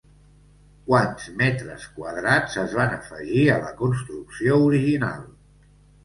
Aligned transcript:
Quants 0.85 1.25
metres 1.41 1.83
quadrats 1.97 2.55
es 2.61 2.73
van 2.77 2.95
afegir 2.95 3.43
a 3.55 3.59
la 3.67 3.69
construcció 3.83 4.57
original? 4.71 5.29